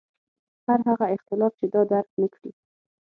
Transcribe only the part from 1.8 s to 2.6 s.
درک نکړي.